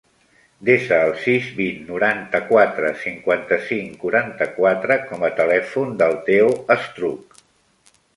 Desa 0.67 0.95
el 1.07 1.11
sis, 1.23 1.49
vint, 1.57 1.83
noranta-quatre, 1.89 2.89
cinquanta-cinc, 3.01 3.91
quaranta-quatre 4.05 4.97
com 5.11 5.27
a 5.29 5.31
telèfon 5.41 5.93
del 6.01 6.17
Theo 6.31 6.49
Estruch. 6.79 7.37